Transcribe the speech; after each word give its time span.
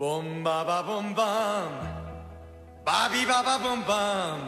Boom 0.00 0.40
ba 0.40 0.64
ba 0.64 0.80
boom 0.80 1.12
bum. 1.12 1.68
Bobby 2.88 3.20
ba 3.28 3.44
ba 3.44 3.60
boom 3.60 3.84
bum. 3.84 4.38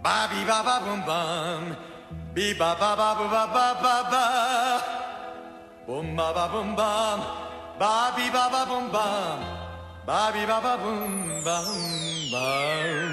Bobby 0.00 0.40
ba 0.48 0.58
ba 0.64 0.76
boom 0.80 1.00
bum. 1.04 1.60
Be 2.32 2.56
ba 2.56 2.72
ba 2.80 2.96
ba 2.96 3.12
ba 3.12 3.28
ba 3.28 3.44
ba 3.52 3.66
ba 3.84 3.96
ba. 4.08 4.24
Boom 5.84 6.16
ba 6.16 6.32
ba 6.32 6.48
boom 6.48 6.72
bum. 6.72 7.18
Bobby 7.76 8.32
ba 8.32 8.48
ba 8.48 8.62
boom 8.64 8.88
bum. 8.88 9.38
Bobby 10.08 10.42
ba 10.48 10.56
ba 10.64 10.72
boom 10.80 11.12
bum 11.44 11.68
bum. 12.32 13.12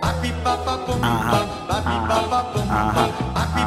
Bobby 0.00 0.30
ba 0.40 0.54
ba 0.64 0.74
boom 0.88 1.00
bum. 1.04 1.48
Bobby 1.68 1.96
ba 2.08 2.20
ba 2.32 2.40
boom 2.48 2.68
bum. 2.96 3.59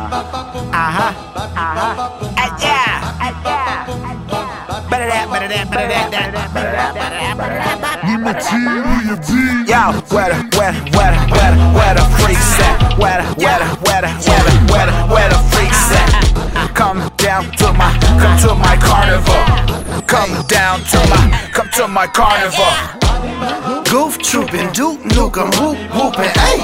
Yo, 9.73 9.91
where 10.13 10.29
the, 10.29 10.37
where 10.57 10.71
the, 10.71 10.79
where 10.93 11.11
the, 11.11 11.19
where 11.33 11.51
the, 11.51 11.59
where 11.73 11.93
the 11.95 12.05
freaks 12.21 12.59
at? 12.59 12.97
Where 12.99 13.21
the, 13.21 13.27
where 13.41 13.59
the, 13.59 13.65
where 13.81 14.01
the, 14.01 14.09
where 14.27 14.43
the, 14.43 14.53
where 14.71 14.85
the, 14.85 14.93
where 15.13 15.29
the 15.29 15.39
freaks 15.51 15.91
at? 15.91 16.73
Come 16.75 16.99
down 17.17 17.51
to 17.57 17.73
my, 17.73 17.91
come 18.21 18.37
to 18.41 18.55
my 18.55 18.77
carnival. 18.77 20.01
Come 20.05 20.45
down 20.47 20.81
to 20.81 20.97
my, 21.09 21.49
come 21.53 21.69
to 21.71 21.87
my 21.87 22.07
carnival. 22.07 23.83
Goof 23.89 24.17
trooping, 24.19 24.71
Duke 24.73 25.01
Nukem, 25.15 25.49
whoop 25.59 25.77
whooping, 25.95 26.33
ayy. 26.49 26.61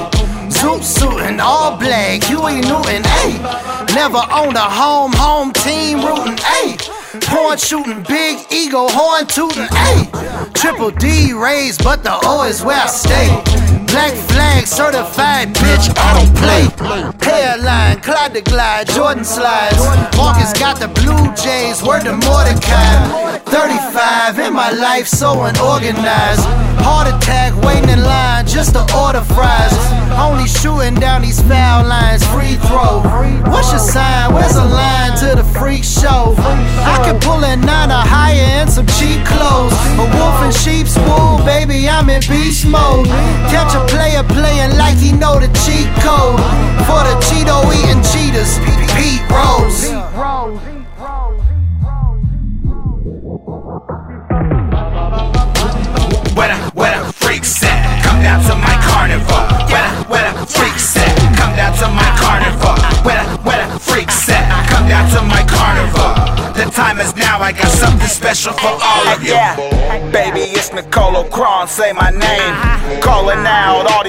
Zoot 0.51 0.83
suitin', 0.83 1.39
all 1.39 1.77
black, 1.77 2.23
Huey 2.23 2.61
Newton, 2.61 3.03
ayy. 3.03 3.95
Never 3.95 4.21
owned 4.31 4.57
a 4.57 4.69
home, 4.69 5.13
home 5.13 5.51
team 5.53 5.99
rootin', 5.99 6.37
ayy. 6.37 6.98
Porn 7.21 7.57
shooting, 7.57 8.03
big 8.07 8.45
ego, 8.51 8.87
horn 8.89 9.25
tooting. 9.27 9.67
ayy. 9.67 10.53
Triple 10.53 10.91
D 10.91 11.33
raised, 11.33 11.83
but 11.83 12.03
the 12.03 12.17
O 12.23 12.43
is 12.43 12.63
where 12.63 12.81
I 12.81 12.87
stay. 12.87 13.27
Black 13.87 14.13
flag 14.29 14.67
certified, 14.67 15.53
bitch, 15.55 15.89
I 15.97 16.09
don't 16.17 16.35
play. 16.37 17.19
Hairline, 17.25 18.01
Clyde 18.01 18.33
the 18.33 18.41
Glide, 18.41 18.87
Jordan 18.87 19.23
slides. 19.23 19.77
Marcus 20.17 20.53
got 20.53 20.79
the 20.79 20.87
Blue 20.87 21.33
Jays, 21.35 21.81
word 21.81 22.03
to 22.03 22.13
Mordecai. 22.13 23.39
35 23.45 24.39
in 24.39 24.53
my 24.53 24.71
life, 24.71 25.07
so 25.07 25.43
unorganized. 25.43 26.45
Heart 26.85 27.07
attack, 27.15 27.55
waiting 27.63 27.89
in 27.89 28.03
line 28.03 28.45
just 28.45 28.73
to 28.73 28.81
order 28.95 29.21
fries. 29.21 29.73
Only 30.19 30.47
shooting 30.47 30.95
down 30.95 31.21
these 31.23 31.41
foul 31.41 31.87
lines, 31.87 32.25
free 32.27 32.55
throw. 32.67 33.01
What's 33.49 33.71
your 33.71 33.79
sign? 33.79 34.33
Where's 34.33 34.53
the 34.53 34.65
line 34.65 35.17
to 35.19 35.35
the 35.35 35.43
freak 35.59 35.83
show? 35.83 36.35
I 37.49 37.55
can 37.55 37.61
pull 37.61 37.63
a 37.63 37.65
nine 37.65 37.89
or 37.89 38.05
higher 38.05 38.61
and 38.61 38.69
some 38.69 38.85
cheap 38.99 39.25
clothes. 39.25 39.73
A 39.97 40.05
wolf 40.17 40.37
in 40.45 40.51
sheep's 40.51 40.95
wool, 40.97 41.37
baby, 41.45 41.89
I'm 41.89 42.09
in 42.09 42.21
beast 42.21 42.65
mode. 42.65 43.07
Catch 43.49 43.73
a 43.73 43.81
player 43.87 44.23
playing 44.23 44.77
like 44.77 44.97
he 44.97 45.11
know 45.11 45.39
the 45.39 45.49
cheat 45.65 45.89
code. 46.05 46.37
For 46.85 47.01
the 47.05 47.15
Cheeto 47.25 47.65
eating 47.73 48.03
cheetahs, 48.05 48.59
Pete 48.93 49.25
Rose. 49.29 49.89
Where 56.37 56.49
the, 56.53 56.71
where 56.73 57.03
the 57.03 57.13
freaks 57.13 57.63
at? 57.63 58.03
Come 58.03 58.21
down 58.21 58.43
to 58.45 58.55
my 58.55 58.75
carnival. 58.85 59.41
Where 59.73 59.89
the, 59.89 60.03
where 60.05 60.33
the 60.33 60.45
freaks 60.45 60.97
at? 60.97 61.17
Come 61.37 61.55
down 61.55 61.73
to 61.77 61.87
my 61.89 62.09
carnival. 62.17 62.75
Where 63.03 63.23
the, 63.23 63.37
where 63.41 63.67
the 63.67 63.79
freaks 63.79 64.29
at? 64.29 64.69
Come 64.69 64.87
down 64.87 65.09
to 65.15 65.21
my 65.23 65.43
carnival. 65.49 66.08
The 66.69 66.75
time 66.75 66.99
is 66.99 67.15
now, 67.15 67.39
I 67.39 67.51
got 67.51 67.71
something 67.71 68.07
special 68.07 68.53
for 68.53 68.67
all 68.67 69.07
of 69.07 69.23
you. 69.23 69.33
Baby, 70.11 70.41
it's 70.53 70.71
Nicolo 70.71 71.23
Cron, 71.27 71.67
say 71.67 71.93
my 71.93 72.11
name. 72.11 72.21
Uh-huh. 72.21 72.98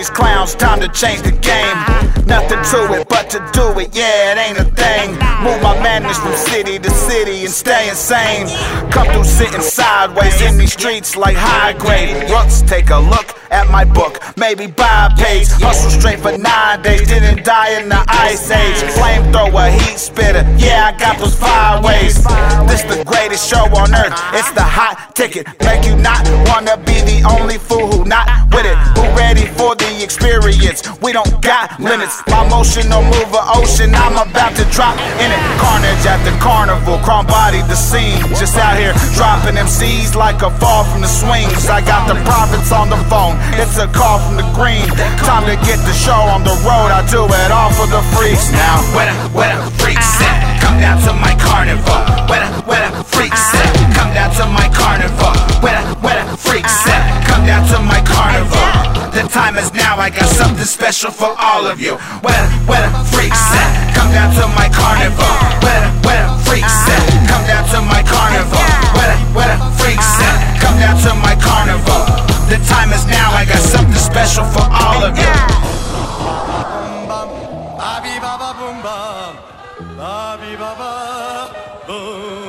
These 0.01 0.09
clowns, 0.09 0.55
time 0.55 0.81
to 0.81 0.89
change 0.89 1.21
the 1.21 1.31
game. 1.31 1.77
Nothing 2.25 2.63
to 2.73 2.95
it 2.95 3.07
but 3.11 3.29
to 3.29 3.39
do 3.53 3.79
it, 3.79 3.95
yeah, 3.95 4.33
it 4.33 4.39
ain't 4.39 4.59
a 4.59 4.65
thing. 4.65 5.11
Move 5.45 5.61
my 5.61 5.77
madness 5.83 6.17
from 6.17 6.33
city 6.33 6.79
to 6.79 6.89
city 6.89 7.45
and 7.45 7.53
stay 7.53 7.91
insane. 7.91 8.49
Come 8.91 9.09
through 9.09 9.25
sitting 9.25 9.61
sideways 9.61 10.41
in 10.41 10.57
these 10.57 10.73
streets 10.73 11.17
like 11.17 11.37
high 11.37 11.75
grade. 11.75 12.31
Rooks, 12.31 12.63
take 12.63 12.89
a 12.89 12.99
look 12.99 13.37
at 13.51 13.71
my 13.71 13.85
book, 13.85 14.23
maybe 14.39 14.69
buy 14.69 15.11
a 15.13 15.17
page. 15.21 15.49
Hustle 15.61 15.91
straight 15.91 16.21
for 16.21 16.33
nine 16.39 16.81
days, 16.81 17.07
didn't 17.07 17.45
die 17.45 17.79
in 17.79 17.91
the 17.91 18.03
ice 18.09 18.51
age. 18.51 18.77
Flamethrower, 18.97 19.69
heat 19.71 19.99
spitter, 19.99 20.49
yeah, 20.57 20.95
I 20.95 20.99
got 20.99 21.19
those 21.19 21.35
five 21.35 21.85
ways. 21.85 22.15
This 22.73 22.83
the 22.89 23.05
greatest 23.05 23.51
show 23.51 23.65
on 23.77 23.95
earth, 23.95 24.17
it's 24.33 24.51
the 24.53 24.63
hot 24.65 25.15
ticket. 25.15 25.47
Make 25.61 25.85
you 25.85 25.97
not 25.97 26.25
wanna 26.49 26.79
be 26.79 26.97
the 27.05 27.21
only 27.29 27.59
fool 27.59 27.91
who 27.93 28.00
got 31.61 31.81
limits. 31.81 32.23
My 32.29 32.47
motion 32.49 32.89
don't 32.89 33.05
move 33.05 33.31
an 33.37 33.45
ocean, 33.57 33.93
I'm 33.95 34.17
about 34.17 34.57
to 34.57 34.65
drop 34.73 34.97
in 35.21 35.29
it. 35.29 35.43
Carnage 35.61 36.05
at 36.09 36.21
the 36.25 36.33
carnival, 36.41 36.97
chrome 37.05 37.27
body 37.27 37.61
the 37.69 37.77
scene. 37.77 38.21
Just 38.41 38.57
out 38.57 38.77
here 38.77 38.95
dropping 39.17 39.61
MCs 39.61 40.17
like 40.17 40.41
a 40.43 40.51
fall 40.57 40.85
from 40.85 41.01
the 41.01 41.11
swings. 41.11 41.69
I 41.69 41.85
got 41.85 42.09
the 42.09 42.17
prophets 42.25 42.73
on 42.73 42.89
the 42.89 43.01
phone, 43.13 43.37
it's 43.61 43.77
a 43.77 43.89
call 43.93 44.19
from 44.25 44.37
the 44.37 44.49
green. 44.57 44.87
Time 45.27 45.45
to 45.45 45.57
get 45.67 45.79
the 45.85 45.93
show 45.93 46.21
on 46.33 46.45
the 46.45 46.57
road, 46.65 46.91
I 46.93 47.05
do 47.11 47.25
it 47.29 47.51
all 47.53 47.73
for 47.77 47.87
the 47.87 48.01
freaks. 48.17 48.51
Now, 48.53 48.81
where 48.97 49.13
the, 49.13 49.80
I 60.01 60.09
got 60.09 60.33
something 60.33 60.65
special 60.65 61.11
for 61.11 61.29
all 61.37 61.67
of 61.67 61.79
you. 61.79 61.93
Where 62.25 62.33
the 62.65 63.05
freaks 63.13 63.37
at? 63.53 63.93
Come 63.93 64.09
down 64.17 64.33
to 64.33 64.49
my 64.57 64.65
carnival. 64.73 65.29
Where 65.61 66.25
the 66.25 66.41
freaks 66.49 66.89
at? 66.89 67.05
Come 67.29 67.45
down 67.45 67.69
to 67.69 67.85
my 67.85 68.01
carnival. 68.09 68.65
Where 69.37 69.45
the 69.61 69.61
freaks 69.77 70.09
at? 70.25 70.57
Come 70.57 70.81
down 70.81 70.97
to 71.05 71.13
my 71.21 71.37
carnival. 71.37 72.01
The 72.49 72.57
time 72.65 72.97
is 72.97 73.05
now, 73.05 73.29
I 73.37 73.45
got 73.45 73.61
something 73.61 74.01
special 74.01 74.45
for 74.49 74.65
all 74.65 75.05
of 75.05 75.19
you. 75.21 75.35
Bobby 77.77 78.17
ba 78.25 78.41
ba 78.41 78.57
boom. 78.57 78.81
Bobby 80.01 80.57
ba 80.57 80.71
ba 80.81 81.53
boom. 81.87 82.40